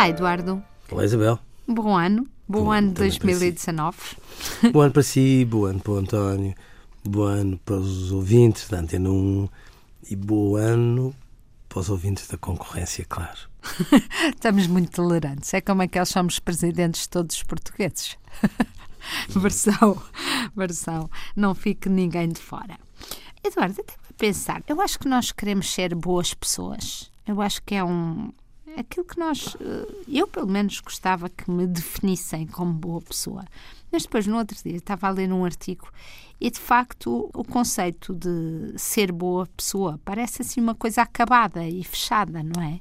[0.00, 0.64] Olá, Eduardo.
[0.90, 1.38] Olá, Isabel.
[1.68, 2.26] Bom ano.
[2.48, 3.52] Bom, Bom ano de também para si.
[3.52, 3.98] 2019.
[4.72, 6.54] Bom ano para si, bom ano para o António,
[7.04, 9.48] bom ano para os ouvintes da Antena 1
[10.10, 11.14] e bom ano
[11.68, 13.40] para os ouvintes da concorrência, claro.
[14.34, 15.52] Estamos muito tolerantes.
[15.52, 18.16] É como aqueles somos presidentes de todos os portugueses.
[19.28, 20.02] versão,
[20.56, 21.10] versão.
[21.36, 22.78] Não fique ninguém de fora.
[23.44, 24.62] Eduardo, eu estava a pensar.
[24.66, 27.12] Eu acho que nós queremos ser boas pessoas.
[27.26, 28.32] Eu acho que é um.
[28.76, 29.56] Aquilo que nós.
[29.60, 33.44] eh, Eu, pelo menos, gostava que me definissem como boa pessoa.
[33.92, 35.88] Mas depois, no outro dia, estava a ler um artigo
[36.40, 41.82] e, de facto, o conceito de ser boa pessoa parece assim uma coisa acabada e
[41.84, 42.80] fechada, não é?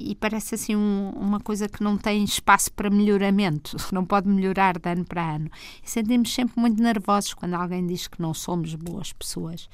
[0.00, 4.78] E parece assim um- uma coisa que não tem espaço para melhoramento, não pode melhorar
[4.78, 5.50] de ano para ano.
[5.84, 9.68] E sentimos sempre muito nervosos quando alguém diz que não somos boas pessoas.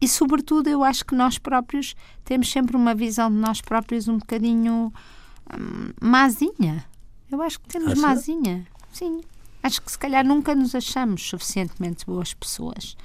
[0.00, 4.18] E, sobretudo, eu acho que nós próprios temos sempre uma visão de nós próprios um
[4.18, 4.92] bocadinho
[5.58, 6.84] hum, mazinha.
[7.30, 8.00] Eu acho que temos Acha?
[8.00, 8.66] mazinha.
[8.92, 9.20] Sim.
[9.62, 12.96] Acho que se calhar nunca nos achamos suficientemente boas pessoas.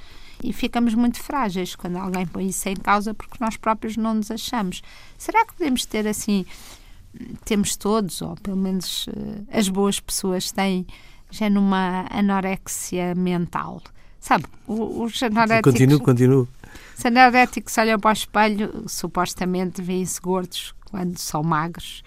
[0.43, 4.31] E ficamos muito frágeis quando alguém põe isso em causa porque nós próprios não nos
[4.31, 4.81] achamos.
[5.17, 6.45] Será que podemos ter assim,
[7.43, 10.85] temos todos, ou pelo menos eh, as boas pessoas têm,
[11.29, 13.81] já numa anorexia mental?
[14.19, 15.71] Sabe, os anoréticos...
[15.71, 16.47] Continuo, continuo.
[16.99, 22.03] Os anoréticos olham para o espelho, supostamente veem-se gordos quando são magros.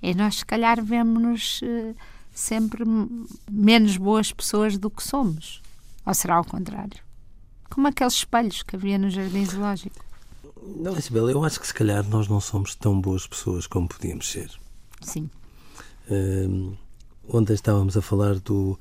[0.00, 1.96] E nós, se calhar, vemos-nos eh,
[2.32, 2.84] sempre
[3.50, 5.60] menos boas pessoas do que somos.
[6.06, 7.00] Ou será ao contrário?
[7.68, 10.04] Como aqueles espelhos que havia no Jardim Zoológico.
[10.76, 14.30] Não, Isabel, eu acho que se calhar nós não somos tão boas pessoas como podíamos
[14.30, 14.48] ser.
[15.00, 15.28] Sim.
[16.08, 16.76] Hum,
[17.28, 18.78] ontem estávamos a falar do,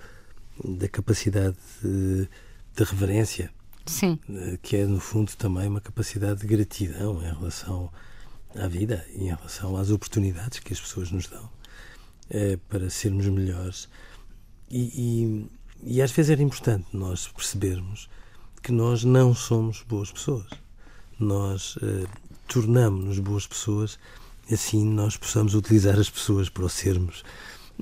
[0.64, 2.30] da capacidade de,
[2.76, 3.52] de reverência,
[3.86, 4.20] Sim.
[4.30, 7.92] eh, que é, no fundo, também uma capacidade de gratidão em relação
[8.56, 11.50] à vida e em relação às oportunidades que as pessoas nos dão
[12.30, 13.88] eh, para sermos melhores.
[14.70, 15.48] E,
[15.84, 18.10] e, e às vezes era importante nós percebermos
[18.64, 20.48] que nós não somos boas pessoas.
[21.20, 22.06] Nós eh,
[22.48, 23.98] tornamos-nos boas pessoas
[24.52, 27.24] assim nós possamos utilizar as pessoas para o sermos.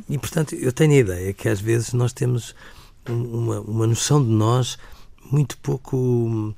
[0.09, 2.55] E, portanto, eu tenho a ideia que às vezes nós temos
[3.07, 4.77] um- uma, uma noção de nós
[5.31, 6.53] muito pouco hum,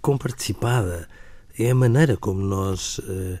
[0.00, 1.08] comparticipada.
[1.58, 3.38] É a maneira como nós eh,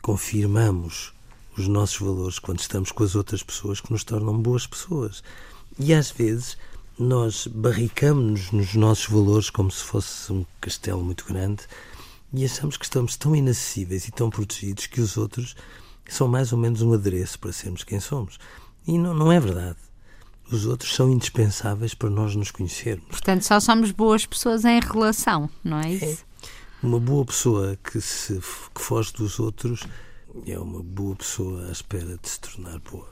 [0.00, 1.12] confirmamos
[1.56, 5.22] os nossos valores quando estamos com as outras pessoas que nos tornam boas pessoas.
[5.78, 6.56] E às vezes
[6.98, 11.64] nós barricamos-nos nos nossos valores como se fosse um castelo muito grande
[12.32, 15.56] e achamos que estamos tão inacessíveis e tão protegidos que os outros
[16.08, 18.38] são mais ou menos um adereço para sermos quem somos.
[18.86, 19.78] E não, não é verdade.
[20.50, 23.06] Os outros são indispensáveis para nós nos conhecermos.
[23.08, 26.24] Portanto, só somos boas pessoas em relação, não é isso?
[26.82, 28.40] Uma boa pessoa que, se,
[28.74, 29.86] que foge dos outros
[30.46, 33.08] é uma boa pessoa à espera de se tornar boa.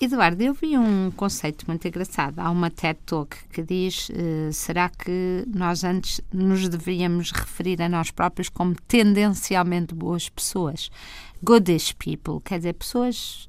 [0.00, 2.40] Eduardo, eu vi um conceito muito engraçado.
[2.40, 7.88] Há uma TED Talk que diz: eh, será que nós antes nos deveríamos referir a
[7.88, 10.90] nós próprios como tendencialmente boas pessoas?
[11.40, 13.46] Goodish people, quer dizer, pessoas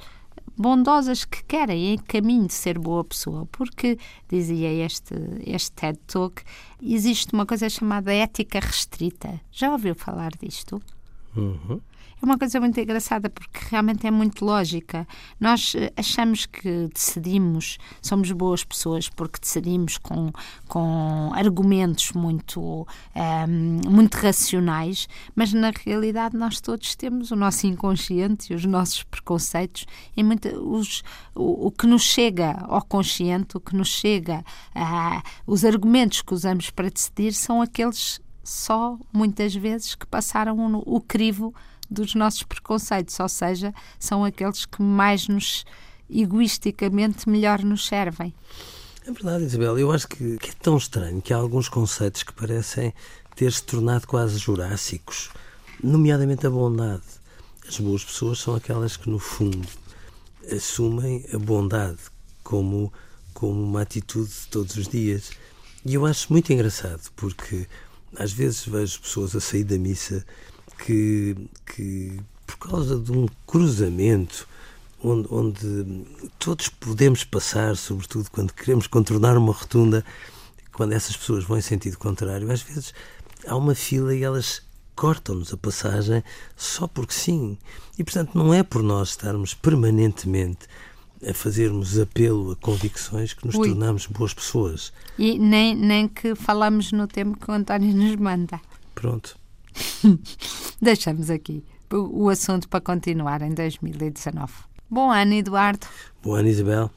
[0.58, 3.98] bondosas que querem em caminho de ser boa pessoa, porque,
[4.30, 5.16] dizia este,
[5.46, 6.44] este TED Talk,
[6.82, 9.40] existe uma coisa chamada ética restrita.
[9.52, 10.82] Já ouviu falar disto?
[11.36, 11.82] Uhum.
[12.22, 15.06] É uma coisa muito engraçada porque realmente é muito lógica.
[15.40, 20.32] Nós eh, achamos que decidimos, somos boas pessoas porque decidimos com,
[20.68, 28.54] com argumentos muito, ehm, muito racionais, mas na realidade nós todos temos o nosso inconsciente
[28.54, 29.86] e os nossos preconceitos
[30.16, 31.04] e muita, os,
[31.36, 36.34] o, o que nos chega ao consciente, o que nos chega, a os argumentos que
[36.34, 41.54] usamos para decidir são aqueles só muitas vezes que passaram o, o crivo
[41.90, 45.66] dos nossos preconceitos, ou seja, são aqueles que mais nos
[46.10, 48.34] egoisticamente melhor nos servem.
[49.06, 49.78] É verdade, Isabel.
[49.78, 52.94] Eu acho que, que é tão estranho que há alguns conceitos que parecem
[53.36, 55.30] ter se tornado quase jurássicos,
[55.84, 57.04] nomeadamente a bondade.
[57.68, 59.68] As boas pessoas são aquelas que, no fundo,
[60.52, 62.00] assumem a bondade
[62.44, 62.94] como,
[63.34, 65.32] como uma atitude de todos os dias.
[65.86, 67.68] E eu acho muito engraçado, porque
[68.18, 70.26] às vezes vejo pessoas a sair da missa
[70.78, 71.36] que,
[71.66, 74.48] que por causa de um cruzamento
[75.04, 76.06] onde, onde
[76.40, 80.04] todos podemos passar, sobretudo quando queremos contornar uma rotunda,
[80.72, 82.94] quando essas pessoas vão em sentido contrário, às vezes
[83.46, 84.62] há uma fila e elas
[84.96, 86.24] cortam-nos a passagem
[86.56, 87.58] só porque sim.
[87.98, 90.68] E, portanto, não é por nós estarmos permanentemente
[91.28, 93.70] a fazermos apelo a convicções que nos Ui.
[93.70, 94.92] tornamos boas pessoas.
[95.18, 98.60] E nem, nem que falamos no tempo que o António nos manda.
[98.94, 99.38] Pronto.
[100.84, 104.52] Deixamos aqui o, assunto para continuar em 2019.
[104.90, 105.88] Bom ano, Eduardo.
[106.22, 106.92] Bom ano, Isabel.